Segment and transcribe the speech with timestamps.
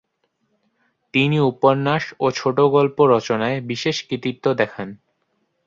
[1.13, 4.87] তিনি উপন্যাস ও ছোটগল্প রচনায় বিশেষ কৃতিত্ব দেখান।